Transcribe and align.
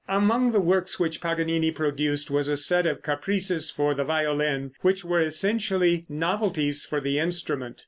Among 0.09 0.51
the 0.51 0.59
works 0.59 0.99
which 0.99 1.21
Paganini 1.21 1.69
produced 1.69 2.31
was 2.31 2.47
a 2.47 2.57
set 2.57 2.87
of 2.87 3.03
caprices 3.03 3.69
for 3.69 3.93
the 3.93 4.03
violin 4.03 4.71
which 4.81 5.05
were 5.05 5.21
essentially 5.21 6.07
novelties 6.09 6.87
for 6.87 6.99
the 6.99 7.19
instrument. 7.19 7.79